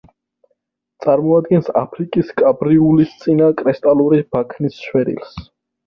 [1.05, 5.43] წარმოადგენს აფრიკის კამბრიულისწინა კრისტალური ბაქნის შვერილს.